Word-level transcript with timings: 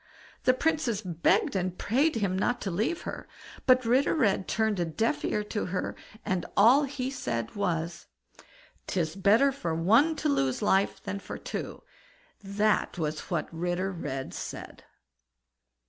The 0.45 0.55
Princess 0.55 1.03
begged 1.03 1.55
and 1.55 1.77
prayed 1.77 2.15
him 2.15 2.35
not 2.35 2.59
to 2.61 2.71
leave 2.71 3.01
her, 3.03 3.27
but 3.67 3.85
Ritter 3.85 4.15
Red 4.15 4.47
turned 4.47 4.79
a 4.79 4.85
deaf 4.85 5.23
ear 5.23 5.43
to 5.43 5.65
her, 5.65 5.95
and 6.25 6.43
all 6.57 6.85
he 6.85 7.11
said 7.11 7.53
was: 7.53 8.07
"Tis 8.87 9.15
better 9.15 9.51
for 9.51 9.75
one 9.75 10.15
to 10.15 10.27
lose 10.27 10.63
life 10.63 11.03
than 11.03 11.19
for 11.19 11.37
two." 11.37 11.83
That 12.43 12.97
was 12.97 13.19
what 13.29 13.47
Ritter 13.53 13.91
Red 13.91 14.33
said. 14.33 14.85